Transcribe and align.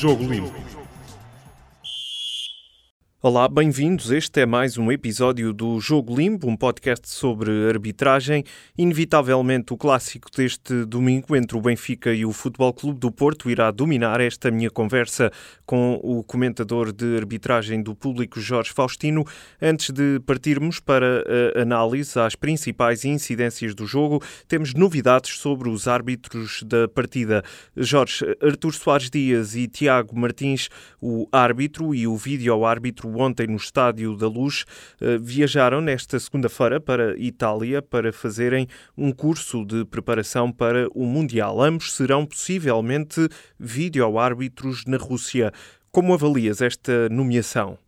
Jogo 0.00 0.24
Limpo. 0.26 0.69
Olá, 3.22 3.46
bem-vindos. 3.46 4.10
Este 4.10 4.40
é 4.40 4.46
mais 4.46 4.78
um 4.78 4.90
episódio 4.90 5.52
do 5.52 5.78
Jogo 5.78 6.16
Limpo, 6.16 6.48
um 6.48 6.56
podcast 6.56 7.06
sobre 7.06 7.50
arbitragem. 7.68 8.44
Inevitavelmente, 8.78 9.74
o 9.74 9.76
clássico 9.76 10.30
deste 10.34 10.86
domingo 10.86 11.36
entre 11.36 11.54
o 11.54 11.60
Benfica 11.60 12.14
e 12.14 12.24
o 12.24 12.32
Futebol 12.32 12.72
Clube 12.72 12.98
do 12.98 13.12
Porto 13.12 13.50
irá 13.50 13.70
dominar 13.70 14.22
esta 14.22 14.50
minha 14.50 14.70
conversa 14.70 15.30
com 15.66 16.00
o 16.02 16.24
comentador 16.24 16.94
de 16.94 17.18
arbitragem 17.18 17.82
do 17.82 17.94
público 17.94 18.40
Jorge 18.40 18.72
Faustino. 18.72 19.26
Antes 19.60 19.90
de 19.90 20.18
partirmos 20.20 20.80
para 20.80 21.22
a 21.54 21.60
análise 21.60 22.18
às 22.18 22.34
principais 22.34 23.04
incidências 23.04 23.74
do 23.74 23.86
jogo, 23.86 24.22
temos 24.48 24.72
novidades 24.72 25.36
sobre 25.36 25.68
os 25.68 25.86
árbitros 25.86 26.62
da 26.62 26.88
partida. 26.88 27.44
Jorge, 27.76 28.24
Artur 28.42 28.72
Soares 28.72 29.10
Dias 29.10 29.54
e 29.54 29.68
Tiago 29.68 30.18
Martins, 30.18 30.70
o 31.02 31.28
árbitro 31.30 31.94
e 31.94 32.06
o 32.06 32.16
vídeo-árbitro 32.16 33.09
ontem 33.16 33.46
no 33.46 33.56
Estádio 33.56 34.16
da 34.16 34.28
Luz, 34.28 34.64
eh, 35.00 35.18
viajaram 35.18 35.80
nesta 35.80 36.18
segunda-feira 36.18 36.80
para 36.80 37.18
Itália 37.18 37.82
para 37.82 38.12
fazerem 38.12 38.66
um 38.96 39.12
curso 39.12 39.64
de 39.64 39.84
preparação 39.84 40.52
para 40.52 40.88
o 40.94 41.04
Mundial. 41.04 41.60
Ambos 41.60 41.92
serão 41.94 42.26
possivelmente 42.26 43.28
vídeo-árbitros 43.58 44.84
na 44.86 44.96
Rússia. 44.96 45.52
Como 45.90 46.14
avalias 46.14 46.60
esta 46.60 47.08
nomeação? 47.08 47.78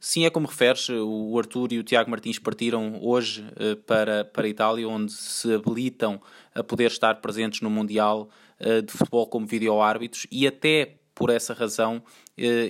Sim, 0.00 0.24
é 0.24 0.30
como 0.30 0.46
referes, 0.46 0.88
o 0.90 1.36
Arthur 1.36 1.72
e 1.72 1.78
o 1.78 1.82
Tiago 1.82 2.08
Martins 2.08 2.38
partiram 2.38 3.00
hoje 3.02 3.44
eh, 3.56 3.74
para, 3.74 4.24
para 4.24 4.46
a 4.46 4.48
Itália, 4.48 4.88
onde 4.88 5.12
se 5.12 5.52
habilitam 5.52 6.20
a 6.54 6.62
poder 6.62 6.86
estar 6.86 7.16
presentes 7.16 7.60
no 7.62 7.70
Mundial 7.70 8.28
eh, 8.60 8.80
de 8.80 8.92
Futebol 8.92 9.26
como 9.26 9.46
vídeo-árbitros 9.46 10.26
e 10.30 10.46
até 10.46 10.98
por 11.14 11.30
essa 11.30 11.52
razão 11.52 12.00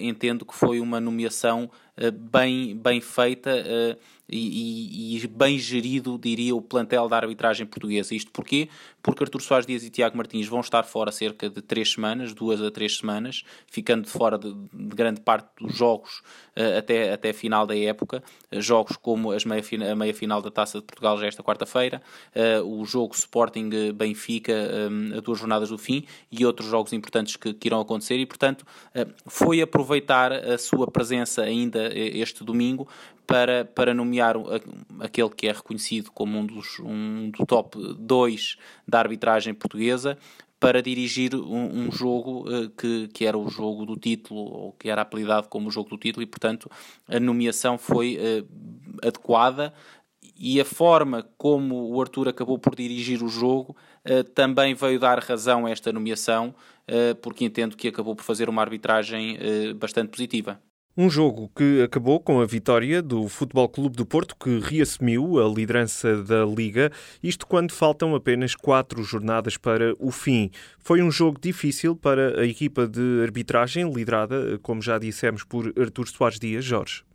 entendo 0.00 0.46
que 0.46 0.54
foi 0.54 0.80
uma 0.80 0.98
nomeação 0.98 1.70
bem, 2.10 2.76
bem 2.76 3.00
feita 3.00 3.50
eh, 4.28 4.36
e, 4.36 5.16
e, 5.16 5.26
bem 5.26 5.58
gerido, 5.58 6.18
diria, 6.18 6.54
o 6.54 6.62
plantel 6.62 7.08
da 7.08 7.16
arbitragem 7.16 7.66
portuguesa. 7.66 8.14
Isto 8.14 8.30
porquê? 8.30 8.68
Porque 9.02 9.22
Artur 9.22 9.40
Soares 9.40 9.66
Dias 9.66 9.84
e 9.84 9.90
Tiago 9.90 10.16
Martins 10.16 10.46
vão 10.46 10.60
estar 10.60 10.82
fora 10.82 11.10
cerca 11.10 11.48
de 11.48 11.62
três 11.62 11.92
semanas, 11.92 12.34
duas 12.34 12.60
a 12.60 12.70
três 12.70 12.98
semanas, 12.98 13.44
ficando 13.66 14.06
fora 14.08 14.38
de, 14.38 14.52
de 14.52 14.94
grande 14.94 15.20
parte 15.20 15.48
dos 15.60 15.76
jogos 15.76 16.18
uh, 16.56 16.78
até, 16.78 17.12
até 17.12 17.32
final 17.32 17.66
da 17.66 17.76
época. 17.76 18.22
Uh, 18.52 18.60
jogos 18.60 18.96
como 18.96 19.32
as 19.32 19.44
meia, 19.44 19.62
a 19.90 19.94
meia 19.94 20.14
final 20.14 20.42
da 20.42 20.50
Taça 20.50 20.78
de 20.78 20.84
Portugal 20.84 21.16
já 21.18 21.26
esta 21.26 21.42
quarta-feira, 21.42 22.02
uh, 22.34 22.80
o 22.80 22.84
jogo 22.84 23.14
Sporting 23.14 23.92
Benfica 23.94 24.52
um, 24.90 25.16
a 25.16 25.20
duas 25.20 25.38
jornadas 25.38 25.70
do 25.70 25.78
fim 25.78 26.04
e 26.30 26.44
outros 26.44 26.68
jogos 26.68 26.92
importantes 26.92 27.36
que, 27.36 27.54
que 27.54 27.68
irão 27.68 27.80
acontecer 27.80 28.18
e, 28.18 28.26
portanto, 28.26 28.66
foi 29.26 29.60
aproveitar 29.60 30.32
a 30.32 30.58
sua 30.58 30.86
presença 30.90 31.42
ainda 31.42 31.90
este 31.94 32.44
domingo 32.44 32.88
para, 33.28 33.66
para 33.66 33.92
nomear 33.92 34.36
aquele 35.00 35.28
que 35.28 35.46
é 35.46 35.52
reconhecido 35.52 36.10
como 36.12 36.38
um 36.38 36.46
dos 36.46 36.80
um 36.80 37.30
do 37.30 37.44
top 37.44 37.76
2 37.98 38.56
da 38.88 39.00
arbitragem 39.00 39.52
portuguesa 39.52 40.16
para 40.58 40.80
dirigir 40.80 41.34
um, 41.34 41.84
um 41.84 41.92
jogo 41.92 42.48
uh, 42.48 42.70
que, 42.70 43.06
que 43.08 43.26
era 43.26 43.36
o 43.36 43.50
jogo 43.50 43.84
do 43.84 43.96
título, 43.96 44.40
ou 44.40 44.72
que 44.72 44.88
era 44.88 45.02
apelidado 45.02 45.46
como 45.46 45.68
o 45.68 45.70
jogo 45.70 45.90
do 45.90 45.98
título, 45.98 46.22
e 46.22 46.26
portanto 46.26 46.70
a 47.06 47.20
nomeação 47.20 47.76
foi 47.76 48.16
uh, 48.16 49.06
adequada 49.06 49.74
e 50.34 50.58
a 50.58 50.64
forma 50.64 51.28
como 51.36 51.94
o 51.94 52.00
Arthur 52.00 52.28
acabou 52.28 52.58
por 52.58 52.74
dirigir 52.74 53.22
o 53.22 53.28
jogo 53.28 53.76
uh, 54.08 54.24
também 54.24 54.74
veio 54.74 54.98
dar 54.98 55.18
razão 55.18 55.66
a 55.66 55.70
esta 55.70 55.92
nomeação, 55.92 56.54
porque 57.20 57.44
entendo 57.44 57.76
que 57.76 57.88
acabou 57.88 58.16
por 58.16 58.22
fazer 58.22 58.48
uma 58.48 58.62
arbitragem 58.62 59.36
bastante 59.76 60.08
positiva. 60.08 60.58
Um 61.00 61.08
jogo 61.08 61.48
que 61.54 61.80
acabou 61.80 62.18
com 62.18 62.40
a 62.40 62.44
vitória 62.44 63.00
do 63.00 63.28
Futebol 63.28 63.68
Clube 63.68 63.96
do 63.96 64.04
Porto, 64.04 64.34
que 64.34 64.58
reassumiu 64.58 65.38
a 65.38 65.48
liderança 65.48 66.24
da 66.24 66.44
Liga, 66.44 66.90
isto 67.22 67.46
quando 67.46 67.70
faltam 67.70 68.16
apenas 68.16 68.56
quatro 68.56 69.04
jornadas 69.04 69.56
para 69.56 69.94
o 70.00 70.10
fim. 70.10 70.50
Foi 70.80 71.00
um 71.00 71.08
jogo 71.08 71.38
difícil 71.40 71.94
para 71.94 72.40
a 72.40 72.44
equipa 72.44 72.88
de 72.88 73.22
arbitragem, 73.22 73.88
liderada, 73.88 74.58
como 74.60 74.82
já 74.82 74.98
dissemos, 74.98 75.44
por 75.44 75.72
Artur 75.78 76.08
Soares 76.08 76.40
Dias 76.40 76.64
Jorge 76.64 77.07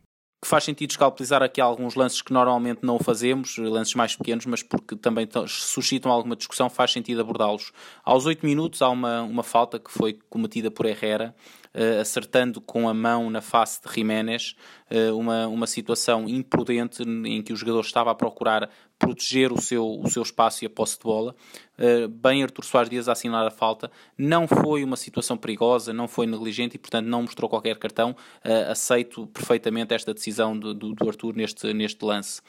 que 0.44 0.48
faz 0.48 0.64
sentido 0.64 0.90
escalpelizar 0.90 1.42
aqui 1.42 1.58
alguns 1.58 1.94
lances 1.94 2.20
que 2.20 2.30
normalmente 2.30 2.80
não 2.82 2.98
fazemos, 2.98 3.56
lances 3.56 3.94
mais 3.94 4.14
pequenos, 4.14 4.44
mas 4.44 4.62
porque 4.62 4.94
também 4.94 5.26
suscitam 5.48 6.12
alguma 6.12 6.36
discussão, 6.36 6.68
faz 6.68 6.92
sentido 6.92 7.22
abordá-los. 7.22 7.72
Aos 8.04 8.26
8 8.26 8.44
minutos 8.44 8.82
há 8.82 8.90
uma, 8.90 9.22
uma 9.22 9.42
falta 9.42 9.78
que 9.78 9.90
foi 9.90 10.18
cometida 10.28 10.70
por 10.70 10.84
Herrera, 10.84 11.34
uh, 11.74 12.00
acertando 12.02 12.60
com 12.60 12.86
a 12.86 12.92
mão 12.92 13.30
na 13.30 13.40
face 13.40 13.80
de 13.82 13.90
Jiménez, 13.90 14.54
uh, 14.90 15.16
uma, 15.16 15.46
uma 15.46 15.66
situação 15.66 16.28
imprudente 16.28 17.02
em 17.02 17.40
que 17.40 17.54
o 17.54 17.56
jogador 17.56 17.80
estava 17.80 18.10
a 18.10 18.14
procurar 18.14 18.68
proteger 18.98 19.52
o 19.52 19.60
seu, 19.60 20.00
o 20.00 20.08
seu 20.08 20.22
espaço 20.22 20.64
e 20.64 20.66
a 20.66 20.70
posse 20.70 20.98
de 20.98 21.04
bola. 21.04 21.34
Uh, 21.78 22.08
bem 22.08 22.42
Artur 22.42 22.64
Soares 22.64 22.88
Dias 22.88 23.08
a 23.08 23.12
assinar 23.12 23.46
a 23.46 23.50
falta. 23.50 23.90
Não 24.16 24.46
foi 24.46 24.84
uma 24.84 24.96
situação 24.96 25.36
perigosa, 25.36 25.92
não 25.92 26.08
foi 26.08 26.26
negligente 26.26 26.76
e, 26.76 26.78
portanto, 26.78 27.06
não 27.06 27.22
mostrou 27.22 27.48
qualquer 27.48 27.76
cartão. 27.78 28.16
aceito 28.70 29.26
perfeitamente 29.28 29.94
esta 29.94 30.14
decisão 30.14 30.58
do, 30.58 30.72
do, 30.72 30.94
do 30.94 31.08
Artur 31.08 31.34
neste, 31.34 31.72
neste 31.72 32.04
lance. 32.04 32.40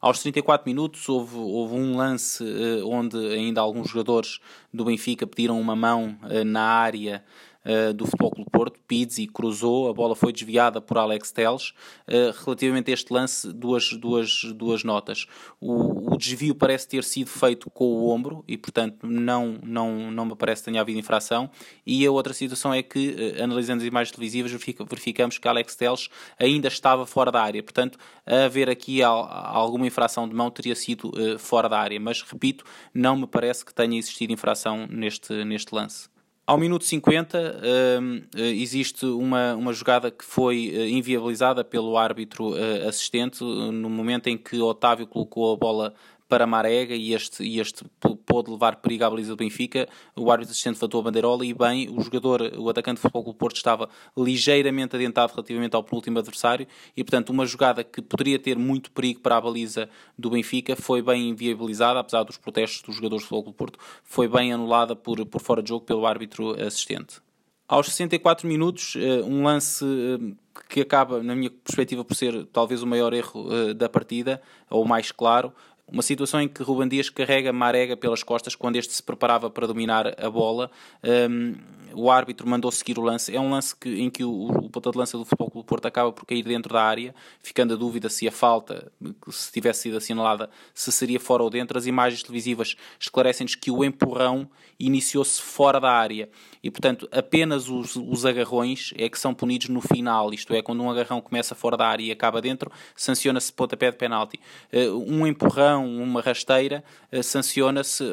Aos 0.00 0.20
34 0.20 0.68
minutos 0.68 1.08
houve, 1.08 1.36
houve 1.36 1.74
um 1.74 1.96
lance 1.96 2.44
uh, 2.44 2.86
onde 2.88 3.16
ainda 3.16 3.60
alguns 3.60 3.88
jogadores 3.88 4.38
do 4.72 4.84
Benfica 4.84 5.26
pediram 5.26 5.60
uma 5.60 5.74
mão 5.74 6.16
na 6.44 6.62
área 6.62 7.24
uh, 7.66 7.92
do 7.92 8.06
Futebol 8.06 8.30
Clube 8.30 8.50
Porto, 8.50 8.80
Pizzi 8.86 9.26
cruzou, 9.26 9.90
a 9.90 9.92
bola 9.92 10.14
foi 10.14 10.32
desviada 10.32 10.80
por 10.80 10.96
Alex 10.96 11.32
Teles. 11.32 11.70
Uh, 12.06 12.32
relativamente 12.44 12.90
a 12.90 12.94
este 12.94 13.12
lance, 13.12 13.52
duas, 13.52 13.90
duas, 13.92 14.44
duas 14.54 14.84
notas. 14.84 15.26
O, 15.60 16.14
o, 16.14 16.16
desvio 16.16 16.54
parece 16.54 16.88
ter 16.88 17.02
sido 17.04 17.28
feito 17.28 17.68
com 17.70 17.84
o 17.84 18.08
ombro 18.10 18.44
e, 18.46 18.56
portanto, 18.56 19.06
não, 19.06 19.58
não, 19.62 20.10
não 20.10 20.24
me 20.24 20.36
parece 20.36 20.62
que 20.62 20.70
tenha 20.70 20.80
havido 20.80 20.98
infração. 20.98 21.50
E 21.84 22.06
a 22.06 22.10
outra 22.10 22.32
situação 22.32 22.72
é 22.72 22.82
que, 22.82 23.34
uh, 23.38 23.42
analisando 23.42 23.82
as 23.82 23.88
imagens 23.88 24.14
televisivas, 24.14 24.52
verificamos 24.52 25.38
que 25.38 25.48
Alex 25.48 25.74
Teles 25.74 26.08
ainda 26.38 26.68
estava 26.68 27.04
fora 27.04 27.32
da 27.32 27.42
área. 27.42 27.62
Portanto, 27.62 27.98
haver 28.24 28.70
aqui 28.70 29.02
alguma 29.02 29.86
infração 29.86 30.28
de 30.28 30.34
mão 30.34 30.50
teria 30.50 30.74
sido 30.74 31.12
fora 31.38 31.68
da 31.68 31.78
área. 31.78 31.98
Mas, 31.98 32.22
repito, 32.22 32.64
não 32.94 33.16
me 33.16 33.26
parece 33.26 33.64
que 33.64 33.74
tenha 33.74 33.98
existido 33.98 34.32
infração 34.32 34.86
neste, 34.88 35.44
neste 35.44 35.74
lance. 35.74 36.08
Ao 36.46 36.56
minuto 36.56 36.84
50 36.84 37.38
uh, 37.38 38.38
existe 38.38 39.04
uma, 39.04 39.56
uma 39.56 39.72
jogada 39.72 40.12
que 40.12 40.24
foi 40.24 40.72
uh, 40.72 40.86
inviabilizada 40.86 41.64
pelo 41.64 41.98
árbitro 41.98 42.50
uh, 42.50 42.88
assistente 42.88 43.42
no 43.42 43.90
momento 43.90 44.28
em 44.28 44.38
que 44.38 44.60
Otávio 44.60 45.08
colocou 45.08 45.52
a 45.52 45.56
bola 45.56 45.94
para 46.28 46.46
Marega 46.46 46.94
e 46.94 47.14
este, 47.14 47.42
e 47.44 47.60
este 47.60 47.84
pôde 48.26 48.50
levar 48.50 48.76
perigo 48.76 49.04
à 49.04 49.10
baliza 49.10 49.30
do 49.30 49.36
Benfica. 49.36 49.88
O 50.14 50.30
árbitro 50.30 50.52
assistente 50.52 50.76
levantou 50.76 51.00
a 51.00 51.04
bandeirola 51.04 51.44
e 51.46 51.54
bem, 51.54 51.88
o 51.88 52.00
jogador, 52.00 52.52
o 52.56 52.68
atacante 52.68 52.96
do 52.96 53.02
Futebol 53.02 53.24
Clube 53.24 53.38
Porto 53.38 53.56
estava 53.56 53.88
ligeiramente 54.16 54.96
adiantado 54.96 55.32
relativamente 55.32 55.74
ao 55.74 55.82
penúltimo 55.82 56.18
adversário 56.18 56.66
e, 56.96 57.04
portanto, 57.04 57.30
uma 57.30 57.46
jogada 57.46 57.84
que 57.84 58.02
poderia 58.02 58.38
ter 58.38 58.56
muito 58.56 58.90
perigo 58.90 59.20
para 59.20 59.36
a 59.36 59.40
baliza 59.40 59.88
do 60.18 60.30
Benfica 60.30 60.76
foi 60.76 61.02
bem 61.02 61.28
inviabilizada, 61.28 62.00
apesar 62.00 62.22
dos 62.22 62.36
protestos 62.36 62.82
dos 62.82 62.96
jogadores 62.96 63.24
do 63.24 63.28
Futebol 63.28 63.42
Clube 63.44 63.58
Porto, 63.58 63.78
foi 64.02 64.28
bem 64.28 64.52
anulada 64.52 64.96
por, 64.96 65.24
por 65.26 65.40
fora 65.40 65.62
de 65.62 65.68
jogo 65.68 65.84
pelo 65.84 66.06
árbitro 66.06 66.60
assistente. 66.60 67.20
Aos 67.68 67.86
64 67.86 68.46
minutos, 68.46 68.94
eh, 68.96 69.22
um 69.24 69.42
lance 69.42 69.84
eh, 69.84 70.34
que 70.68 70.80
acaba, 70.80 71.20
na 71.20 71.34
minha 71.34 71.50
perspectiva, 71.50 72.04
por 72.04 72.14
ser 72.14 72.46
talvez 72.46 72.80
o 72.80 72.86
maior 72.86 73.12
erro 73.12 73.48
eh, 73.52 73.74
da 73.74 73.88
partida, 73.88 74.40
ou 74.70 74.84
mais 74.84 75.10
claro, 75.10 75.52
uma 75.90 76.02
situação 76.02 76.40
em 76.40 76.48
que 76.48 76.62
Ruban 76.62 76.88
Dias 76.88 77.08
carrega 77.08 77.52
Marega 77.52 77.96
pelas 77.96 78.22
costas 78.22 78.54
quando 78.54 78.76
este 78.76 78.92
se 78.92 79.02
preparava 79.02 79.48
para 79.48 79.66
dominar 79.66 80.14
a 80.22 80.28
bola. 80.28 80.70
Um, 81.04 81.54
o 81.94 82.10
árbitro 82.10 82.46
mandou 82.48 82.70
seguir 82.70 82.98
o 82.98 83.02
lance. 83.02 83.34
É 83.34 83.40
um 83.40 83.50
lance 83.50 83.74
que, 83.74 83.88
em 84.00 84.10
que 84.10 84.24
o, 84.24 84.48
o 84.48 84.70
ponta 84.70 84.90
de 84.90 84.98
lança 84.98 85.16
do 85.16 85.24
Futebol 85.24 85.50
Clube 85.50 85.66
Porto 85.66 85.86
acaba 85.86 86.12
por 86.12 86.26
cair 86.26 86.42
dentro 86.42 86.74
da 86.74 86.82
área, 86.82 87.14
ficando 87.40 87.74
a 87.74 87.76
dúvida 87.76 88.08
se 88.08 88.28
a 88.28 88.32
falta, 88.32 88.92
se 89.30 89.52
tivesse 89.52 89.82
sido 89.82 89.96
assinalada, 89.96 90.50
se 90.74 90.90
seria 90.92 91.18
fora 91.18 91.42
ou 91.42 91.50
dentro. 91.50 91.78
As 91.78 91.86
imagens 91.86 92.22
televisivas 92.22 92.76
esclarecem-nos 92.98 93.54
que 93.54 93.70
o 93.70 93.84
empurrão 93.84 94.48
iniciou-se 94.78 95.40
fora 95.40 95.80
da 95.80 95.90
área 95.90 96.28
e, 96.62 96.70
portanto, 96.70 97.08
apenas 97.10 97.68
os, 97.68 97.96
os 97.96 98.26
agarrões 98.26 98.92
é 98.96 99.08
que 99.08 99.18
são 99.18 99.32
punidos 99.32 99.68
no 99.68 99.80
final. 99.80 100.32
Isto 100.34 100.52
é, 100.52 100.60
quando 100.60 100.82
um 100.82 100.90
agarrão 100.90 101.20
começa 101.20 101.54
fora 101.54 101.76
da 101.76 101.86
área 101.86 102.04
e 102.04 102.10
acaba 102.10 102.42
dentro, 102.42 102.70
sanciona-se 102.94 103.52
pontapé 103.52 103.90
de 103.90 103.96
penalti. 103.96 104.38
Uh, 104.72 104.96
um 105.10 105.26
empurrão, 105.26 105.75
uma 105.84 106.20
rasteira, 106.20 106.82
uh, 107.12 107.22
sanciona-se 107.22 108.04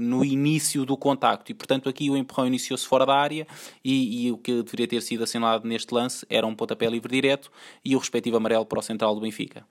no 0.00 0.24
início 0.24 0.84
do 0.84 0.96
contacto 0.96 1.50
e, 1.50 1.54
portanto, 1.54 1.88
aqui 1.88 2.10
o 2.10 2.16
empurrão 2.16 2.46
iniciou-se 2.46 2.86
fora 2.86 3.04
da 3.04 3.14
área 3.14 3.46
e, 3.84 4.26
e, 4.26 4.32
o 4.32 4.38
que 4.38 4.62
deveria 4.62 4.86
ter 4.86 5.02
sido 5.02 5.24
assinalado 5.24 5.66
neste 5.66 5.92
lance 5.92 6.24
era 6.28 6.46
um 6.46 6.54
pontapé 6.54 6.88
livre 6.88 7.12
direto 7.12 7.50
e 7.84 7.94
o 7.94 7.98
respectivo 7.98 8.36
amarelo 8.36 8.66
para 8.66 8.78
o 8.78 8.82
central 8.82 9.14
do 9.14 9.20
Benfica. 9.20 9.64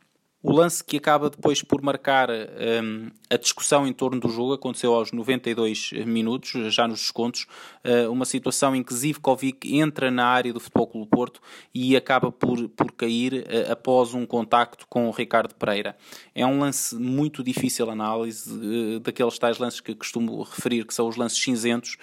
O 0.44 0.52
lance 0.52 0.84
que 0.84 0.98
acaba 0.98 1.32
depois 1.32 1.64
por 1.64 1.82
marcar 1.82 2.30
um, 2.30 3.10
a 3.28 3.38
discussão 3.38 3.88
em 3.88 3.92
torno 3.92 4.20
do 4.20 4.30
jogo 4.30 4.54
aconteceu 4.54 4.94
aos 4.94 5.12
92 5.12 5.94
minutos, 6.06 6.74
já 6.74 6.88
nos 6.88 7.00
descontos, 7.00 7.48
uh, 7.84 8.12
uma 8.12 8.24
situação 8.24 8.76
em 8.76 8.84
que 8.84 8.94
Zivkovic 8.94 9.76
entra 9.76 10.12
na 10.12 10.28
área 10.28 10.54
do 10.54 10.60
Futebol 10.60 10.88
Clube 10.88 11.10
Porto 11.10 11.42
e 11.74 11.98
acaba 11.98 12.32
por, 12.32 12.70
por 12.70 12.92
cair 12.92 13.34
uh, 13.34 13.72
após 13.72 14.14
um 14.14 14.28
contacto 14.28 14.86
com 14.88 15.08
o 15.08 15.12
Ricardo 15.12 15.56
Pereira. 15.56 15.98
É 16.36 16.46
um 16.46 16.60
lance 16.60 16.96
muito 16.96 17.44
difícil 17.44 17.88
de 17.88 17.92
análise, 17.92 18.48
uh, 18.54 19.00
daqueles 19.00 19.40
tais 19.40 19.58
lances 19.58 19.82
que 19.82 19.96
costumo 19.96 20.44
referir, 20.44 20.86
que 20.86 20.94
são 20.94 21.08
os 21.08 21.16
lances 21.16 21.40
cinzentos, 21.40 21.98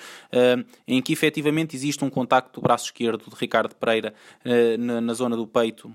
em 0.86 1.00
que 1.00 1.12
efetivamente 1.12 1.76
existe 1.76 2.04
um 2.04 2.10
contacto 2.10 2.60
do 2.60 2.62
braço 2.62 2.86
esquerdo 2.86 3.30
de 3.30 3.36
Ricardo 3.36 3.74
Pereira 3.76 4.12
na, 4.78 5.00
na 5.00 5.14
zona 5.14 5.36
do 5.36 5.46
peito 5.46 5.92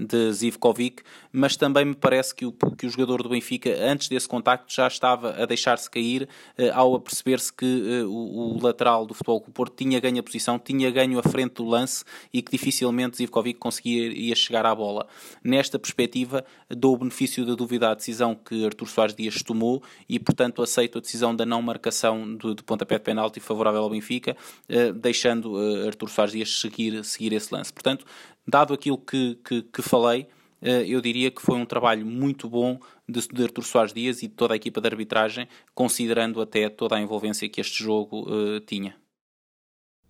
de 0.00 0.32
Zivkovic, 0.32 1.02
mas 1.32 1.56
também 1.56 1.84
me 1.84 1.94
parece 1.94 2.34
que 2.34 2.44
o, 2.44 2.52
que 2.52 2.86
o 2.86 2.90
jogador 2.90 3.22
do 3.22 3.30
Benfica, 3.30 3.70
antes 3.80 4.08
desse 4.08 4.28
contacto, 4.28 4.72
já 4.72 4.86
estava 4.86 5.30
a 5.42 5.46
deixar-se 5.46 5.90
cair 5.90 6.28
eh, 6.58 6.70
ao 6.70 7.00
perceber-se 7.00 7.52
que 7.52 7.64
eh, 7.64 8.04
o, 8.04 8.56
o, 8.56 8.62
lateral 8.62 9.06
do 9.06 9.14
Futebol 9.14 9.40
Clube 9.40 9.54
Porto 9.54 9.76
tinha 9.76 9.98
ganho 9.98 10.20
a 10.20 10.22
posição, 10.22 10.58
tinha 10.58 10.90
ganho 10.90 11.18
a 11.18 11.22
frente 11.22 11.54
do 11.54 11.64
lance 11.64 12.04
e 12.32 12.42
que 12.42 12.50
dificilmente 12.50 13.16
Zivkovic 13.16 13.58
conseguia 13.58 14.34
chegar 14.36 14.66
à 14.66 14.74
bola. 14.74 15.06
Nesta 15.42 15.78
perspectiva, 15.78 16.44
dou 16.68 16.94
o 16.94 16.98
benefício 16.98 17.46
da 17.46 17.54
dúvida 17.54 17.90
à 17.90 17.94
decisão 17.94 18.34
que 18.34 18.66
Artur 18.66 18.88
Soares 18.88 19.14
Dias 19.14 19.42
tomou 19.42 19.82
e, 20.08 20.18
portanto, 20.18 20.62
aceito 20.62 20.98
a 20.98 21.00
decisão 21.00 21.34
da 21.34 21.46
não 21.46 21.62
marcação 21.62 22.36
de 22.36 22.62
pontapé 22.62 22.98
de 22.98 23.04
penalti 23.04 23.40
favorável 23.40 23.82
ao 23.82 23.90
Benfica, 23.90 24.36
eh, 24.68 24.92
deixando 24.92 25.58
eh, 25.58 25.86
Artur 25.86 26.10
Soares 26.10 26.32
Dias 26.32 26.60
seguir, 26.60 27.02
seguir 27.04 27.32
esse 27.32 27.52
lance. 27.52 27.72
Portanto, 27.72 28.04
dado 28.48 28.72
aquilo 28.72 28.96
que, 28.96 29.38
que, 29.44 29.62
que 29.62 29.82
falei, 29.82 30.26
eh, 30.62 30.84
eu 30.88 31.02
diria 31.02 31.30
que 31.30 31.42
foi 31.42 31.56
um 31.58 31.66
trabalho 31.66 32.06
muito 32.06 32.48
bom 32.48 32.80
de, 33.06 33.28
de 33.28 33.42
Artur 33.42 33.62
Soares 33.62 33.92
Dias 33.92 34.22
e 34.22 34.26
de 34.26 34.34
toda 34.34 34.54
a 34.54 34.56
equipa 34.56 34.80
de 34.80 34.88
arbitragem, 34.88 35.46
considerando 35.74 36.40
até 36.40 36.68
toda 36.70 36.96
a 36.96 37.00
envolvência 37.00 37.48
que 37.48 37.60
este 37.60 37.84
jogo 37.84 38.22
uh, 38.22 38.58
tinha. 38.60 38.96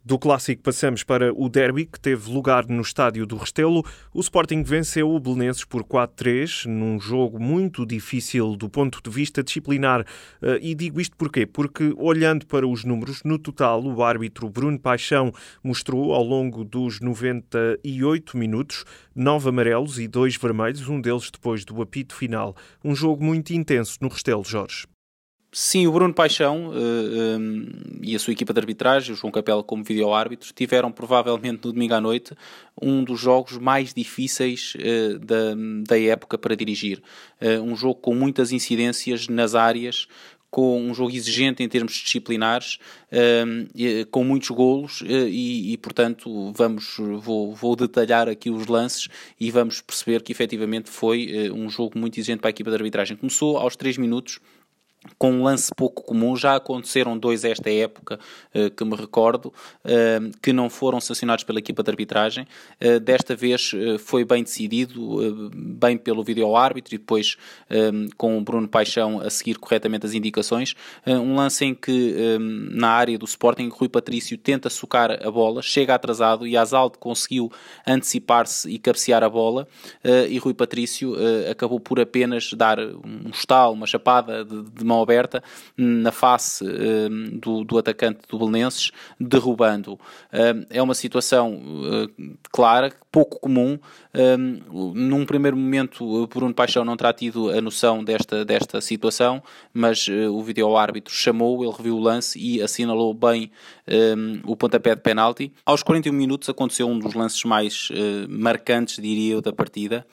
Do 0.04 0.18
clássico 0.18 0.62
passamos 0.62 1.02
para 1.02 1.34
o 1.34 1.48
derby, 1.48 1.84
que 1.84 2.00
teve 2.00 2.30
lugar 2.30 2.66
no 2.66 2.80
estádio 2.80 3.26
do 3.26 3.36
Restelo. 3.36 3.84
O 4.14 4.20
Sporting 4.20 4.62
venceu 4.62 5.10
o 5.10 5.20
Belenenses 5.20 5.64
por 5.64 5.84
4-3, 5.84 6.66
num 6.66 6.98
jogo 6.98 7.38
muito 7.38 7.84
difícil 7.84 8.56
do 8.56 8.70
ponto 8.70 9.02
de 9.02 9.10
vista 9.10 9.42
disciplinar. 9.42 10.06
Eh, 10.40 10.58
e 10.62 10.74
digo 10.74 11.00
isto 11.00 11.16
porquê? 11.16 11.44
Porque, 11.44 11.92
olhando 11.96 12.46
para 12.46 12.66
os 12.66 12.84
números, 12.84 13.22
no 13.24 13.38
total, 13.38 13.84
o 13.84 14.02
árbitro 14.02 14.48
Bruno 14.48 14.78
Paixão 14.78 15.32
mostrou, 15.62 16.14
ao 16.14 16.22
longo 16.22 16.64
dos 16.64 17.00
98 17.00 18.36
minutos, 18.36 18.84
nove 19.14 19.48
amarelos 19.50 19.98
e 19.98 20.08
dois 20.08 20.36
vermelhos, 20.36 20.88
um 20.88 21.00
deles 21.00 21.30
depois 21.30 21.64
do 21.64 21.82
apito 21.82 22.14
final. 22.14 22.56
Um 22.82 22.94
jogo 22.94 23.22
muito 23.22 23.52
intenso 23.52 23.98
no 24.00 24.08
Restelo, 24.08 24.44
Jorge. 24.44 24.86
Sim, 25.60 25.88
o 25.88 25.92
Bruno 25.92 26.14
Paixão 26.14 26.68
uh, 26.68 26.72
eh, 26.72 27.36
um, 27.36 27.62
eh, 27.62 27.98
e 28.02 28.14
a 28.14 28.18
sua 28.20 28.32
equipa 28.32 28.52
de 28.52 28.60
arbitragem, 28.60 29.12
o 29.12 29.16
João 29.16 29.32
Capela 29.32 29.60
como 29.60 29.82
vídeo-árbitro, 29.82 30.52
tiveram 30.54 30.92
provavelmente 30.92 31.66
no 31.66 31.72
domingo 31.72 31.94
à 31.94 32.00
noite 32.00 32.32
um 32.80 33.02
dos 33.02 33.18
jogos 33.18 33.58
mais 33.58 33.92
difíceis 33.92 34.74
uh, 34.76 35.18
da, 35.18 35.56
da 35.84 36.00
época 36.00 36.38
para 36.38 36.54
dirigir. 36.54 37.02
Uh, 37.42 37.60
um 37.60 37.74
jogo 37.74 37.96
com 37.96 38.14
muitas 38.14 38.52
incidências 38.52 39.26
nas 39.26 39.56
áreas, 39.56 40.06
com 40.48 40.80
um 40.80 40.94
jogo 40.94 41.10
exigente 41.10 41.60
em 41.60 41.68
termos 41.68 41.92
disciplinares, 41.92 42.78
com 44.10 44.24
muitos 44.24 44.48
golos 44.48 45.02
e, 45.06 45.74
e, 45.74 45.76
portanto, 45.76 46.52
vamos, 46.54 46.96
vou, 47.20 47.54
vou, 47.54 47.76
detalhar 47.76 48.30
aqui 48.30 48.48
os 48.48 48.66
lances 48.66 49.08
e 49.38 49.50
vamos 49.50 49.82
perceber 49.82 50.22
que 50.22 50.32
efetivamente 50.32 50.88
foi 50.88 51.50
um 51.54 51.68
jogo 51.68 51.98
muito 51.98 52.18
exigente 52.18 52.40
para 52.40 52.48
a 52.48 52.52
equipa 52.52 52.70
de 52.70 52.76
arbitragem. 52.76 53.14
Começou 53.14 53.58
aos 53.58 53.76
3 53.76 53.98
minutos 53.98 54.40
com 55.16 55.32
um 55.32 55.42
lance 55.42 55.72
pouco 55.74 56.02
comum. 56.02 56.36
Já 56.36 56.56
aconteceram 56.56 57.16
dois 57.16 57.44
esta 57.44 57.70
época 57.70 58.18
uh, 58.54 58.70
que 58.70 58.84
me 58.84 58.96
recordo, 58.96 59.46
uh, 59.46 60.38
que 60.42 60.52
não 60.52 60.68
foram 60.68 61.00
sancionados 61.00 61.44
pela 61.44 61.58
equipa 61.58 61.82
de 61.82 61.90
arbitragem. 61.90 62.46
Uh, 62.82 63.00
desta 63.00 63.34
vez 63.34 63.72
foi 63.98 64.24
bem 64.24 64.42
decidido, 64.42 65.50
bem 65.54 65.96
pelo 65.96 66.22
vídeo-árbitro 66.22 66.94
e 66.94 66.98
depois 66.98 67.36
com 68.16 68.38
o 68.38 68.40
Bruno 68.40 68.66
Paixão 68.68 69.20
a 69.20 69.30
seguir 69.30 69.56
corretamente 69.58 70.06
as 70.06 70.14
indicações. 70.14 70.74
um 71.06 71.36
lance 71.36 71.64
em 71.64 71.74
que 71.74 72.38
na 72.38 72.88
área 72.88 73.18
do 73.18 73.24
Sporting 73.24 73.68
Rui 73.68 73.88
Patrício 73.88 74.36
tenta 74.36 74.70
socar 74.70 75.10
a 75.24 75.30
bola, 75.30 75.62
chega 75.62 75.94
atrasado 75.94 76.46
e 76.46 76.56
Azalde 76.56 76.98
conseguiu 76.98 77.50
antecipar-se 77.86 78.70
e 78.70 78.78
cabecear 78.78 79.22
a 79.22 79.28
bola 79.28 79.68
e 80.28 80.38
Rui 80.38 80.54
Patrício 80.54 81.14
acabou 81.50 81.78
por 81.78 82.00
apenas 82.00 82.52
dar 82.52 82.78
um 82.78 83.30
estalo, 83.30 83.74
uma 83.74 83.86
chapada 83.86 84.44
de, 84.44 84.62
de 84.62 84.84
mão 84.98 85.02
aberta 85.02 85.42
na 85.76 86.10
face 86.10 86.64
uh, 86.64 87.38
do, 87.38 87.64
do, 87.64 87.78
atacante 87.78 88.20
do 88.28 88.38
Belenenses, 88.38 88.90
derrubando. 89.18 89.94
Uh, 89.94 90.66
é 90.68 90.82
uma 90.82 90.94
situação 90.94 91.54
uh, 91.54 92.38
clara, 92.50 92.92
pouco 93.10 93.38
comum. 93.40 93.78
num 94.94 95.24
primeiro 95.24 95.56
momento, 95.56 96.26
Bruno 96.26 96.52
Paixão 96.52 96.84
não 96.84 96.96
terá 96.96 97.12
tido 97.12 97.50
a 97.50 97.60
noção 97.60 98.04
desta, 98.04 98.44
desta 98.44 98.80
situação, 98.80 99.42
mas 99.72 100.06
o 100.08 100.42
vídeo-árbitro 100.42 101.12
chamou, 101.12 101.64
ele 101.64 101.72
reviu 101.74 101.96
o 101.96 102.00
lance 102.00 102.38
e 102.38 102.60
assinalou 102.60 103.14
bem 103.14 103.50
o 104.44 104.54
pontapé 104.54 104.94
de 104.94 105.00
penalti. 105.00 105.52
Aos 105.64 105.82
41 105.82 106.12
minutos 106.12 106.48
aconteceu 106.50 106.86
um 106.86 106.98
dos 106.98 107.14
lances 107.14 107.42
mais 107.44 107.88
marcantes, 108.28 109.02
diria 109.02 109.34
eu, 109.34 109.40
da 109.40 109.52
partida. 109.52 110.06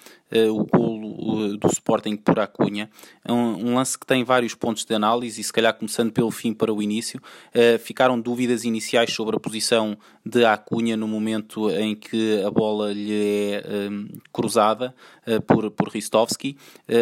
O 0.49 0.65
golo 0.65 1.57
do 1.57 1.67
Sporting 1.67 2.15
por 2.15 2.39
Acunha. 2.39 2.89
É 3.23 3.31
um, 3.31 3.69
um 3.69 3.75
lance 3.75 3.97
que 3.97 4.05
tem 4.05 4.23
vários 4.23 4.53
pontos 4.53 4.85
de 4.85 4.93
análise 4.93 5.39
e 5.39 5.43
se 5.43 5.51
calhar 5.51 5.73
começando 5.73 6.11
pelo 6.11 6.31
fim 6.31 6.53
para 6.53 6.73
o 6.73 6.81
início, 6.81 7.19
uh, 7.19 7.79
ficaram 7.79 8.19
dúvidas 8.19 8.63
iniciais 8.63 9.11
sobre 9.11 9.35
a 9.35 9.39
posição 9.39 9.97
de 10.25 10.43
Acunha 10.45 10.97
no 10.97 11.07
momento 11.07 11.69
em 11.69 11.95
que 11.95 12.41
a 12.43 12.49
bola 12.49 12.91
lhe 12.91 13.51
é 13.53 13.89
um, 13.91 14.07
cruzada 14.33 14.95
por, 15.45 15.69
por 15.69 15.89
Ristovski. 15.89 16.57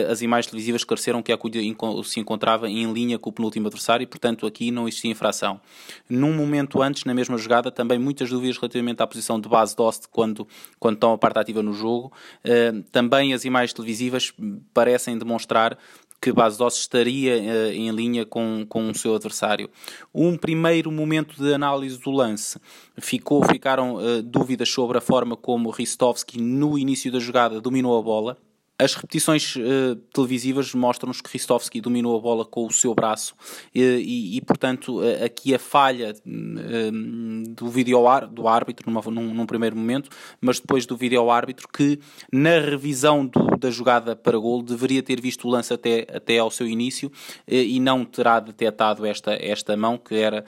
As 0.10 0.22
imagens 0.22 0.50
televisivas 0.50 0.82
esclareceram 0.82 1.22
que 1.22 1.32
Acunha 1.32 1.62
se 2.04 2.20
encontrava 2.20 2.70
em 2.70 2.92
linha 2.92 3.18
com 3.18 3.30
o 3.30 3.34
penúltimo 3.34 3.68
adversário 3.68 4.04
e, 4.04 4.08
portanto, 4.08 4.46
aqui 4.46 4.72
não 4.72 4.90
existia 4.90 5.10
infração. 5.10 5.62
Num 6.10 6.34
momento 6.34 6.82
antes, 6.82 7.06
na 7.06 7.14
mesma 7.14 7.38
jogada, 7.38 7.72
também 7.72 7.98
muitas 7.98 8.30
dúvidas 8.30 8.58
relativamente 8.58 9.02
à 9.02 9.08
posição 9.08 9.40
de 9.40 9.48
base 9.48 9.74
Dost 9.74 10.08
quando, 10.12 10.46
quando 10.78 10.96
estão 10.96 11.14
a 11.14 11.18
parte 11.18 11.40
ativa 11.40 11.64
no 11.64 11.72
jogo. 11.72 12.12
também 12.92 13.23
as 13.32 13.46
imagens 13.46 13.74
televisivas 13.74 14.34
parecem 14.74 15.18
demonstrar 15.18 15.78
que 16.20 16.32
Base 16.32 16.58
Doce 16.58 16.80
estaria 16.80 17.36
uh, 17.36 17.72
em 17.74 17.92
linha 17.92 18.26
com, 18.26 18.66
com 18.68 18.90
o 18.90 18.96
seu 18.96 19.14
adversário. 19.14 19.70
Um 20.14 20.38
primeiro 20.38 20.90
momento 20.90 21.36
de 21.36 21.54
análise 21.54 22.00
do 22.00 22.12
lance 22.12 22.58
ficou, 22.98 23.44
ficaram 23.44 23.96
uh, 23.96 24.24
dúvidas 24.24 24.70
sobre 24.70 24.98
a 24.98 25.02
forma 25.02 25.36
como 25.36 25.70
Ristovski 25.70 26.42
no 26.42 26.78
início 26.78 27.12
da 27.12 27.20
jogada 27.20 27.60
dominou 27.60 28.00
a 28.00 28.02
bola 28.02 28.38
as 28.84 28.96
repetições 28.96 29.56
uh, 29.56 29.96
televisivas 30.14 30.74
mostram-nos 30.74 31.22
que 31.22 31.32
Ristovski 31.32 31.80
dominou 31.80 32.18
a 32.18 32.20
bola 32.20 32.46
com 32.46 32.66
o 32.66 32.72
seu 32.72 32.94
braço 32.94 33.34
uh, 33.34 33.70
e, 33.74 34.38
e, 34.38 34.42
portanto, 34.42 35.00
uh, 35.00 35.24
aqui 35.24 35.56
a 35.56 35.60
falha 35.60 36.14
do 36.24 37.70
vídeo 37.70 38.04
do 38.32 38.48
árbitro 38.48 38.92
numa, 38.92 39.02
num, 39.10 39.34
num, 39.34 39.46
primeiro 39.46 39.76
momento, 39.76 40.10
mas 40.42 40.60
depois 40.60 40.86
do 40.86 40.98
vídeo 40.98 41.30
árbitro 41.32 41.68
que 41.68 42.00
na 42.32 42.60
revisão 42.60 43.26
do, 43.26 43.58
da 43.58 43.70
jogada 43.70 44.16
para 44.16 44.38
gol 44.38 44.62
deveria 44.62 45.02
ter 45.02 45.22
visto 45.22 45.48
o 45.48 45.52
lance 45.52 45.74
até, 45.74 46.06
até 46.14 46.40
ao 46.40 46.52
seu 46.52 46.68
início 46.68 47.12
e 47.48 47.80
não 47.80 48.04
terá 48.04 48.40
detectado 48.40 49.06
esta, 49.06 49.34
esta 49.34 49.78
mão 49.78 49.98
que 49.98 50.16
era 50.16 50.44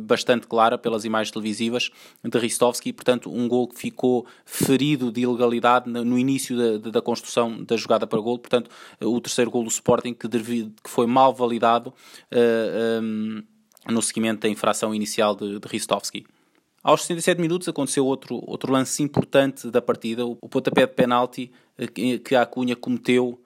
bastante 0.00 0.46
clara 0.46 0.78
pelas 0.78 1.04
imagens 1.04 1.30
televisivas 1.30 1.90
de 2.24 2.38
Ristovski, 2.38 2.92
portanto 2.92 3.30
um 3.30 3.46
gol 3.48 3.68
que 3.68 3.78
ficou 3.78 4.26
ferido 4.44 5.12
de 5.12 5.22
ilegalidade 5.22 5.90
no, 5.90 6.04
no 6.04 6.18
início 6.18 6.56
da, 6.56 6.90
da 6.90 7.02
construção 7.02 7.57
da 7.64 7.76
jogada 7.76 8.06
para 8.06 8.20
gol, 8.20 8.38
portanto, 8.38 8.70
o 9.00 9.20
terceiro 9.20 9.50
gol 9.50 9.62
do 9.62 9.70
Sporting 9.70 10.14
que, 10.14 10.28
que 10.28 10.90
foi 10.90 11.06
mal 11.06 11.34
validado 11.34 11.90
uh, 11.90 11.94
eh, 12.30 13.00
um, 13.02 13.38
ehm, 13.38 13.92
no 13.92 14.02
seguimento 14.02 14.40
da 14.40 14.48
infração 14.48 14.94
inicial 14.94 15.34
de, 15.34 15.58
de 15.58 15.68
Ristovski. 15.68 16.26
Aos 16.82 17.02
67 17.02 17.40
minutos 17.40 17.68
aconteceu 17.68 18.06
outro, 18.06 18.42
outro 18.46 18.72
lance 18.72 19.02
importante 19.02 19.70
da 19.70 19.82
partida, 19.82 20.24
o, 20.24 20.36
pontapé 20.36 20.86
de 20.86 20.92
penalti 20.92 21.50
eh, 21.76 21.86
que, 21.86 22.18
que 22.20 22.34
a 22.34 22.42
Acunha 22.42 22.76
cometeu 22.76 23.40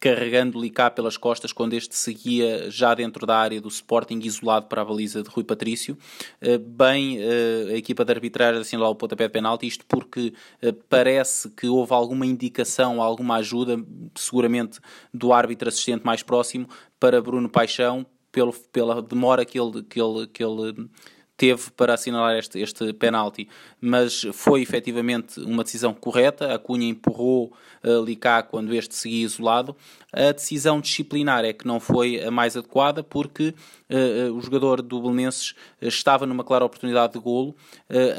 carregando-lhe 0.00 0.70
cá 0.70 0.90
pelas 0.90 1.16
costas 1.16 1.52
quando 1.52 1.74
este 1.74 1.96
seguia 1.96 2.70
já 2.70 2.94
dentro 2.94 3.26
da 3.26 3.36
área 3.36 3.60
do 3.60 3.68
Sporting, 3.68 4.20
isolado 4.22 4.66
para 4.66 4.82
a 4.82 4.84
baliza 4.84 5.22
de 5.22 5.28
Rui 5.28 5.42
Patrício. 5.42 5.98
Uh, 6.40 6.58
bem, 6.58 7.18
uh, 7.18 7.68
a 7.70 7.76
equipa 7.76 8.04
de 8.04 8.12
arbitragem 8.12 8.60
assinalou 8.60 8.92
o 8.92 8.94
pontapé 8.94 9.24
de 9.24 9.32
penalti, 9.32 9.66
isto 9.66 9.84
porque 9.86 10.32
uh, 10.62 10.72
parece 10.88 11.50
que 11.50 11.66
houve 11.66 11.92
alguma 11.92 12.24
indicação, 12.24 13.02
alguma 13.02 13.36
ajuda, 13.36 13.82
seguramente 14.14 14.78
do 15.12 15.32
árbitro 15.32 15.68
assistente 15.68 16.04
mais 16.04 16.22
próximo, 16.22 16.68
para 17.00 17.20
Bruno 17.20 17.48
Paixão, 17.48 18.06
pelo, 18.30 18.52
pela 18.52 19.02
demora 19.02 19.44
que 19.44 19.58
ele, 19.58 19.82
que 19.82 20.00
ele, 20.00 20.26
que 20.28 20.44
ele 20.44 20.88
teve 21.36 21.70
para 21.70 21.94
assinalar 21.94 22.36
este, 22.38 22.58
este 22.58 22.92
penalti, 22.94 23.48
mas 23.80 24.22
foi 24.32 24.62
efetivamente 24.62 25.38
uma 25.40 25.62
decisão 25.62 25.92
correta. 25.92 26.54
A 26.54 26.58
Cunha 26.58 26.88
empurrou 26.88 27.52
uh, 27.84 28.04
Licá 28.04 28.42
quando 28.42 28.74
este 28.74 28.94
seguia 28.94 29.24
isolado. 29.24 29.76
A 30.12 30.32
decisão 30.32 30.80
disciplinar 30.80 31.44
é 31.44 31.52
que 31.52 31.66
não 31.66 31.78
foi 31.78 32.22
a 32.22 32.30
mais 32.30 32.56
adequada 32.56 33.02
porque 33.02 33.54
uh, 33.90 34.32
o 34.34 34.40
jogador 34.40 34.82
do 34.82 35.00
Belenenses 35.00 35.54
estava 35.80 36.26
numa 36.26 36.44
clara 36.44 36.64
oportunidade 36.64 37.14
de 37.14 37.18
golo. 37.18 37.54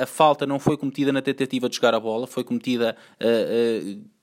a 0.01 0.05
falta 0.05 0.45
não 0.45 0.59
foi 0.59 0.77
cometida 0.77 1.11
na 1.11 1.21
tentativa 1.21 1.69
de 1.69 1.75
jogar 1.75 1.93
a 1.93 1.99
bola, 1.99 2.27
foi 2.27 2.43
cometida 2.43 2.95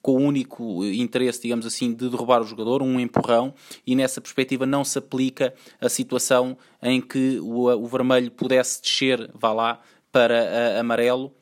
com 0.01 0.13
o 0.13 0.21
único 0.21 0.85
interesse, 0.85 1.43
digamos 1.43 1.65
assim, 1.65 1.95
de 1.95 2.09
derrubar 2.09 2.43
o 2.43 2.45
jogador, 2.45 2.83
um 2.83 3.01
empurrão, 3.01 3.55
e 3.87 3.97
nessa 3.97 4.21
perspectiva 4.21 4.67
não 4.67 4.85
se 4.85 4.99
aplica 4.99 5.55
a 5.81 5.89
situação 5.89 6.59
em 6.83 7.01
que 7.01 7.39
o, 7.41 7.69
o 7.69 7.87
vermelho 7.87 8.31
pudesse 8.31 8.83
descer, 8.83 9.31
vá 9.35 9.53
lá, 9.53 9.81
para 10.13 10.79
amarelo, 10.79 11.33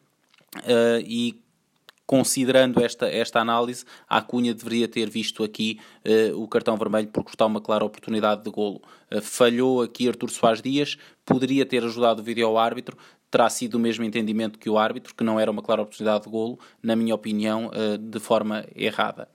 uh, 0.58 1.00
e 1.04 1.41
considerando 2.06 2.82
esta, 2.84 3.06
esta 3.08 3.40
análise, 3.40 3.84
a 4.08 4.20
Cunha 4.20 4.54
deveria 4.54 4.88
ter 4.88 5.08
visto 5.08 5.42
aqui 5.42 5.78
uh, 6.06 6.42
o 6.42 6.48
cartão 6.48 6.76
vermelho 6.76 7.08
porque 7.08 7.30
está 7.30 7.46
uma 7.46 7.60
clara 7.60 7.84
oportunidade 7.84 8.42
de 8.42 8.50
golo. 8.50 8.82
Uh, 9.10 9.20
falhou 9.20 9.82
aqui 9.82 10.08
Artur 10.08 10.30
Soares 10.30 10.60
Dias, 10.60 10.96
poderia 11.24 11.64
ter 11.64 11.82
ajudado 11.84 12.20
o 12.20 12.24
vídeo 12.24 12.58
árbitro, 12.58 12.96
terá 13.32 13.48
sido 13.48 13.76
o 13.76 13.80
mesmo 13.80 14.04
entendimento 14.04 14.58
que 14.58 14.68
o 14.68 14.76
árbitro, 14.76 15.14
que 15.14 15.24
não 15.24 15.40
era 15.40 15.50
uma 15.50 15.62
clara 15.62 15.80
oportunidade 15.80 16.24
de 16.24 16.30
golo, 16.30 16.58
na 16.82 16.94
minha 16.94 17.14
opinião, 17.14 17.70
eh, 17.72 17.96
de 17.96 18.20
forma 18.20 18.66
errada. 18.76 19.26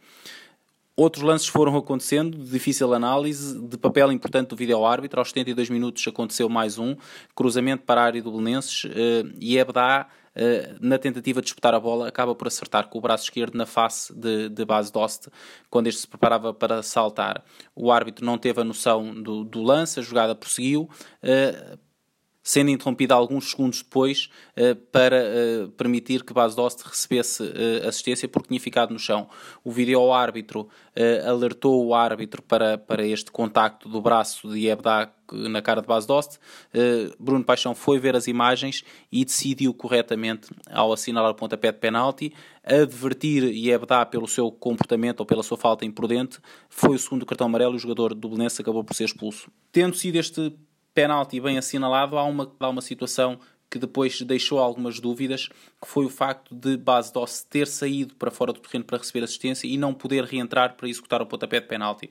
Outros 0.99 1.23
lances 1.23 1.47
foram 1.47 1.77
acontecendo, 1.77 2.35
de 2.35 2.49
difícil 2.49 2.91
análise, 2.91 3.55
de 3.67 3.77
papel 3.77 4.11
importante 4.11 4.47
do 4.47 4.55
vídeo 4.55 4.83
árbitro. 4.83 5.19
Aos 5.19 5.27
72 5.27 5.69
minutos 5.69 6.03
aconteceu 6.07 6.49
mais 6.49 6.79
um, 6.79 6.95
cruzamento 7.35 7.83
para 7.83 8.01
a 8.01 8.03
área 8.05 8.19
do 8.19 8.31
Belenenses 8.31 8.85
eh, 8.85 9.23
e 9.39 9.59
Ebdá, 9.59 10.07
eh, 10.33 10.75
na 10.81 10.97
tentativa 10.97 11.39
de 11.39 11.45
disputar 11.45 11.75
a 11.75 11.79
bola, 11.79 12.07
acaba 12.07 12.33
por 12.33 12.47
acertar 12.47 12.87
com 12.87 12.97
o 12.97 13.01
braço 13.01 13.25
esquerdo 13.25 13.53
na 13.53 13.67
face 13.67 14.11
de, 14.11 14.49
de 14.49 14.65
base 14.65 14.91
Dost, 14.91 15.27
quando 15.69 15.85
este 15.85 16.01
se 16.01 16.07
preparava 16.07 16.51
para 16.51 16.81
saltar. 16.81 17.43
O 17.75 17.91
árbitro 17.91 18.25
não 18.25 18.39
teve 18.39 18.59
a 18.59 18.63
noção 18.63 19.13
do, 19.21 19.43
do 19.43 19.61
lance, 19.61 19.99
a 19.99 20.03
jogada 20.03 20.33
prosseguiu 20.33 20.89
sendo 22.47 22.71
interrompida 22.71 23.13
alguns 23.13 23.51
segundos 23.51 23.81
depois 23.81 24.29
uh, 24.55 24.73
para 24.89 25.17
uh, 25.17 25.67
permitir 25.71 26.23
que 26.23 26.31
Bas 26.31 26.55
Dost 26.55 26.81
recebesse 26.87 27.43
uh, 27.43 27.85
assistência 27.85 28.25
porque 28.25 28.47
tinha 28.47 28.59
ficado 28.59 28.93
no 28.93 28.99
chão. 28.99 29.27
O 29.65 29.69
vídeo 29.69 30.13
árbitro 30.13 30.69
alertou 31.27 31.85
o 31.85 31.93
árbitro 31.93 32.41
para, 32.41 32.77
para 32.77 33.05
este 33.05 33.31
contacto 33.31 33.87
do 33.87 34.01
braço 34.01 34.49
de 34.49 34.67
Ebda 34.67 35.11
na 35.31 35.61
cara 35.61 35.79
de 35.79 35.87
Bas 35.87 36.07
Dost. 36.07 36.39
Bruno 37.19 37.43
Paixão 37.43 37.75
foi 37.75 37.99
ver 37.99 38.15
as 38.15 38.25
imagens 38.25 38.83
e 39.11 39.23
decidiu 39.23 39.75
corretamente, 39.75 40.47
ao 40.71 40.91
assinalar 40.91 41.29
o 41.29 41.35
pontapé 41.35 41.71
de 41.71 41.77
penalti, 41.77 42.33
advertir 42.63 43.43
Ebda 43.69 44.07
pelo 44.07 44.27
seu 44.27 44.49
comportamento 44.49 45.19
ou 45.19 45.25
pela 45.25 45.43
sua 45.43 45.57
falta 45.57 45.85
imprudente. 45.85 46.39
Foi 46.67 46.95
o 46.95 46.99
segundo 46.99 47.27
cartão 47.27 47.45
amarelo 47.45 47.73
e 47.73 47.75
o 47.75 47.79
jogador 47.79 48.15
do 48.15 48.29
Belenense 48.29 48.59
acabou 48.59 48.83
por 48.83 48.95
ser 48.95 49.03
expulso. 49.03 49.51
Tendo 49.71 49.95
sido 49.95 50.15
este 50.15 50.51
penalti 50.97 51.39
bem 51.39 51.59
assinalado, 51.59 52.17
há 52.17 52.23
uma, 52.23 52.51
há 52.59 52.67
uma 52.67 52.81
situação 52.81 53.39
que 53.69 53.77
depois 53.77 54.19
deixou 54.23 54.57
algumas 54.57 54.99
dúvidas, 54.99 55.47
que 55.79 55.87
foi 55.87 56.05
o 56.05 56.09
facto 56.09 56.55
de 56.55 56.75
Base 56.75 57.13
Doss 57.13 57.45
ter 57.47 57.67
saído 57.67 58.15
para 58.15 58.31
fora 58.31 58.51
do 58.51 58.59
terreno 58.59 58.83
para 58.83 58.97
receber 58.97 59.23
assistência 59.23 59.67
e 59.67 59.77
não 59.77 59.93
poder 59.93 60.23
reentrar 60.23 60.75
para 60.75 60.89
executar 60.89 61.21
o 61.21 61.27
pontapé 61.27 61.59
de 61.59 61.67
penalti. 61.67 62.09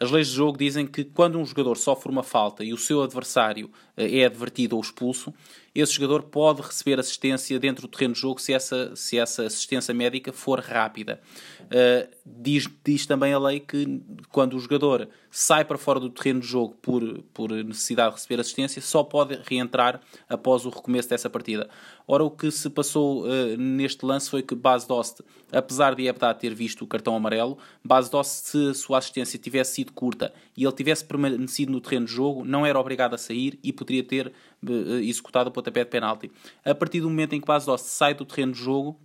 As 0.00 0.10
leis 0.10 0.26
de 0.26 0.34
jogo 0.34 0.58
dizem 0.58 0.84
que 0.84 1.04
quando 1.04 1.38
um 1.38 1.46
jogador 1.46 1.76
sofre 1.76 2.10
uma 2.10 2.24
falta 2.24 2.64
e 2.64 2.72
o 2.72 2.76
seu 2.76 3.04
adversário 3.04 3.70
eh, 3.96 4.18
é 4.18 4.24
advertido 4.24 4.74
ou 4.74 4.82
expulso, 4.82 5.32
esse 5.74 5.92
jogador 5.92 6.22
pode 6.22 6.62
receber 6.62 7.00
assistência 7.00 7.58
dentro 7.58 7.82
do 7.82 7.90
terreno 7.90 8.14
de 8.14 8.20
jogo 8.20 8.40
se 8.40 8.52
essa, 8.52 8.94
se 8.94 9.18
essa 9.18 9.44
assistência 9.44 9.92
médica 9.92 10.32
for 10.32 10.60
rápida. 10.60 11.20
Uh, 11.64 12.08
diz, 12.24 12.68
diz 12.84 13.06
também 13.06 13.32
a 13.32 13.38
lei 13.38 13.58
que 13.58 14.00
quando 14.30 14.54
o 14.54 14.60
jogador 14.60 15.08
sai 15.30 15.64
para 15.64 15.76
fora 15.76 15.98
do 15.98 16.08
terreno 16.10 16.40
de 16.40 16.46
jogo 16.46 16.76
por, 16.80 17.22
por 17.32 17.50
necessidade 17.50 18.10
de 18.10 18.20
receber 18.20 18.40
assistência, 18.40 18.80
só 18.80 19.02
pode 19.02 19.40
reentrar 19.44 20.00
após 20.28 20.64
o 20.64 20.68
recomeço 20.68 21.08
dessa 21.08 21.28
partida. 21.28 21.68
Ora, 22.06 22.22
o 22.22 22.30
que 22.30 22.50
se 22.50 22.70
passou 22.70 23.24
uh, 23.24 23.56
neste 23.56 24.04
lance 24.04 24.30
foi 24.30 24.42
que 24.42 24.54
Bas 24.54 24.84
Dost, 24.84 25.22
apesar 25.50 25.94
de 25.94 26.06
Ebda 26.06 26.34
ter 26.34 26.54
visto 26.54 26.82
o 26.82 26.86
cartão 26.86 27.16
amarelo, 27.16 27.58
Bas 27.82 28.08
Dost, 28.08 28.46
se 28.46 28.68
a 28.68 28.74
sua 28.74 28.98
assistência 28.98 29.38
tivesse 29.38 29.76
sido 29.76 29.92
curta 29.92 30.32
e 30.56 30.64
ele 30.64 30.72
tivesse 30.72 31.04
permanecido 31.04 31.72
no 31.72 31.80
terreno 31.80 32.06
de 32.06 32.12
jogo, 32.12 32.44
não 32.44 32.64
era 32.64 32.78
obrigado 32.78 33.14
a 33.14 33.18
sair 33.18 33.58
e 33.62 33.72
poderia 33.72 34.04
ter 34.04 34.28
uh, 34.62 34.72
executado 34.98 35.48
o 35.48 35.52
pontapé 35.64 35.84
de 35.84 35.90
penalti. 35.90 36.30
A 36.64 36.74
partir 36.74 37.00
do 37.00 37.08
momento 37.08 37.34
em 37.34 37.40
que 37.40 37.46
Bas 37.46 37.64
Dost 37.64 37.86
sai 37.86 38.14
do 38.14 38.24
terreno 38.24 38.52
de 38.52 38.58
jogo, 38.58 39.00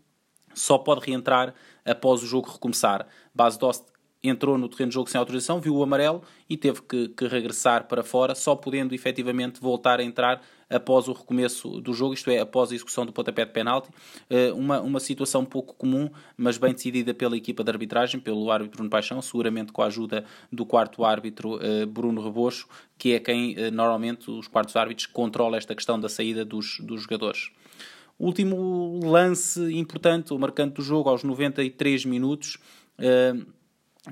só 0.53 0.77
pode 0.77 1.05
reentrar 1.05 1.53
após 1.85 2.21
o 2.21 2.27
jogo 2.27 2.51
recomeçar. 2.51 3.07
Bas 3.33 3.57
Dost 3.57 3.85
entrou 4.21 4.57
no 4.57 4.67
terreno 4.67 4.89
de 4.89 4.95
jogo 4.95 5.09
sem 5.09 5.17
autorização, 5.17 5.61
viu 5.61 5.75
o 5.75 5.83
amarelo 5.83 6.21
e 6.49 6.57
teve 6.57 6.81
que, 6.81 7.07
que, 7.09 7.27
regressar 7.27 7.87
para 7.87 8.03
fora, 8.03 8.35
só 8.35 8.55
podendo 8.55 8.93
efetivamente 8.93 9.61
voltar 9.61 9.99
a 9.99 10.03
entrar 10.03 10.41
após 10.69 11.07
o 11.07 11.13
recomeço 11.13 11.81
do 11.81 11.93
jogo, 11.93 12.13
isto 12.13 12.29
é, 12.29 12.39
após 12.39 12.71
a 12.71 12.75
execução 12.75 13.05
do 13.05 13.11
pontapé 13.11 13.45
de 13.45 13.51
penalti. 13.51 13.89
Eh, 14.29 14.51
uma, 14.53 14.79
uma 14.81 14.99
situação 14.99 15.43
pouco 15.43 15.73
comum, 15.73 16.09
mas 16.37 16.57
bem 16.57 16.73
decidida 16.73 17.13
pela 17.13 17.35
equipa 17.35 17.63
de 17.63 17.71
arbitragem, 17.71 18.19
pelo 18.19 18.51
árbitro 18.51 18.77
Bruno 18.77 18.89
Paixão, 18.89 19.21
seguramente 19.21 19.71
com 19.71 19.81
a 19.81 19.87
ajuda 19.87 20.23
do 20.51 20.65
quarto 20.65 21.03
árbitro 21.03 21.59
eh, 21.61 21.85
Bruno 21.85 22.23
Rebocho, 22.23 22.67
que 22.97 23.13
é 23.13 23.19
quem 23.19 23.55
eh, 23.57 23.71
normalmente 23.71 24.29
os 24.29 24.47
quartos 24.47 24.75
árbitros 24.75 25.07
controla 25.07 25.57
esta 25.57 25.73
questão 25.73 25.99
da 25.99 26.07
saída 26.07 26.45
dos, 26.45 26.79
dos 26.81 27.01
jogadores. 27.01 27.49
Último 28.19 28.99
lance 29.03 29.73
importante, 29.73 30.33
o 30.33 30.37
marcante 30.37 30.75
do 30.75 30.81
jogo, 30.81 31.09
aos 31.09 31.23
93 31.23 32.05
minutos 32.05 32.57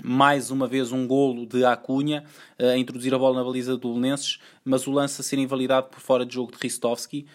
mais 0.04 0.52
uma 0.52 0.68
vez 0.68 0.92
um 0.92 1.08
golo 1.08 1.46
de 1.46 1.64
Acunha 1.64 2.24
eh, 2.58 2.72
a 2.72 2.78
introduzir 2.78 3.14
a 3.14 3.18
bola 3.18 3.38
na 3.38 3.44
baliza 3.44 3.78
do 3.78 3.90
Belenenses, 3.90 4.40
mas 4.64 4.86
o 4.86 4.92
lance 4.92 5.22
a 5.22 5.24
ser 5.24 5.40
invalidado 5.40 5.88
por 5.88 6.00
fora 6.00 6.26
de 6.26 6.36
jogo 6.36 6.52
de 6.52 6.58
Ristovski 6.62 7.26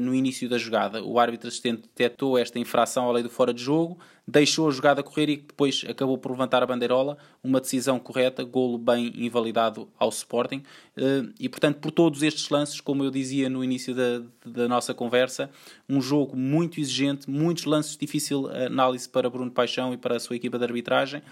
no 0.00 0.14
início 0.14 0.48
da 0.48 0.56
jogada. 0.56 1.02
O 1.02 1.18
árbitro 1.18 1.48
assistente 1.48 1.82
detectou 1.82 2.38
esta 2.38 2.58
infração 2.58 3.08
à 3.08 3.12
lei 3.12 3.22
do 3.22 3.30
fora 3.30 3.52
de 3.52 3.62
jogo, 3.62 3.98
deixou 4.26 4.68
a 4.68 4.70
jogada 4.70 5.02
correr 5.02 5.28
e 5.30 5.36
depois 5.36 5.84
acabou 5.88 6.18
por 6.18 6.30
levantar 6.30 6.62
a 6.62 6.66
bandeirola. 6.66 7.16
Uma 7.42 7.60
decisão 7.60 7.98
correta, 7.98 8.44
golo 8.44 8.76
bem 8.76 9.12
invalidado 9.16 9.88
ao 9.98 10.10
Sporting. 10.10 10.62
Uh, 10.96 11.32
e, 11.40 11.48
portanto, 11.48 11.78
por 11.78 11.90
todos 11.90 12.22
estes 12.22 12.48
lances, 12.50 12.80
como 12.80 13.02
eu 13.02 13.10
dizia 13.10 13.48
no 13.48 13.64
início 13.64 13.94
da, 13.94 14.22
da 14.44 14.68
nossa 14.68 14.92
conversa, 14.92 15.50
um 15.88 16.00
jogo 16.00 16.36
muito 16.36 16.78
exigente, 16.78 17.28
muitos 17.30 17.64
lances 17.64 17.92
de 17.92 17.98
difícil 17.98 18.48
análise 18.50 19.08
para 19.08 19.30
Bruno 19.30 19.50
Paixão 19.50 19.94
e 19.94 19.96
para 19.96 20.16
a 20.16 20.20
sua 20.20 20.36
equipa 20.36 20.58
de 20.58 20.64
arbitragem, 20.64 21.22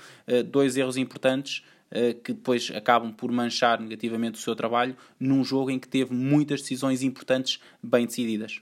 dois 0.50 0.76
erros 0.76 0.96
importantes. 0.96 1.62
Eh, 1.90 2.14
que 2.14 2.32
depois 2.32 2.70
acabam 2.74 3.12
por 3.12 3.30
manchar 3.30 3.80
negativamente 3.80 4.38
o 4.38 4.42
seu 4.42 4.56
trabalho 4.56 4.96
num 5.20 5.44
jogo 5.44 5.70
em 5.70 5.78
que 5.78 5.86
teve 5.86 6.12
muitas 6.12 6.60
decisões 6.60 7.02
importantes 7.02 7.60
bem 7.82 8.06
decididas. 8.06 8.60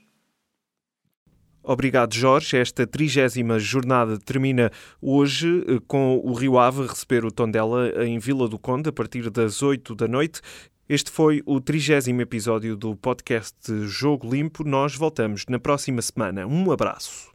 Obrigado, 1.63 2.13
Jorge. 2.13 2.57
Esta 2.57 2.85
trigésima 2.85 3.57
jornada 3.57 4.19
termina 4.19 4.71
hoje 5.01 5.65
eh, 5.67 5.79
com 5.87 6.21
o 6.23 6.33
Rio 6.33 6.59
Ave 6.59 6.85
receber 6.85 7.25
o 7.25 7.31
Tondela 7.31 8.05
em 8.05 8.19
Vila 8.19 8.47
do 8.47 8.59
Conde 8.59 8.89
a 8.89 8.93
partir 8.93 9.31
das 9.31 9.63
8 9.63 9.95
da 9.95 10.07
noite. 10.07 10.41
Este 10.87 11.09
foi 11.09 11.41
o 11.47 11.59
trigésimo 11.59 12.21
episódio 12.21 12.77
do 12.77 12.95
podcast 12.95 13.57
Jogo 13.87 14.29
Limpo. 14.29 14.63
Nós 14.63 14.95
voltamos 14.95 15.45
na 15.49 15.57
próxima 15.57 15.99
semana. 16.03 16.45
Um 16.45 16.71
abraço. 16.71 17.34